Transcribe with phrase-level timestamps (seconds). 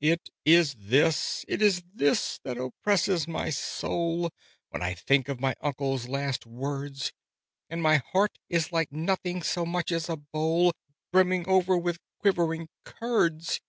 [0.00, 4.30] "It is this, it is this that oppresses my soul,
[4.70, 7.10] When I think of my uncle's last words:
[7.68, 10.70] And my heart is like nothing so much as a bowl
[11.10, 13.60] Brimming over with quivering curds!